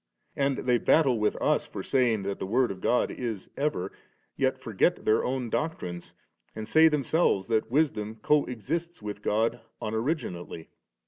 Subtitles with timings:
[0.35, 3.91] And they battle with us for saying that the Word of God b ever,
[4.35, 6.15] yet forget their own doctrines,
[6.55, 10.69] and say themselves that Wisdom coexists with God unoriginately^.